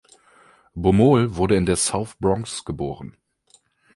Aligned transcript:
Baumol 0.75 1.35
wurde 1.35 1.55
in 1.57 1.67
der 1.67 1.75
South 1.75 2.15
Bronx 2.19 2.65
geboren. 2.65 3.17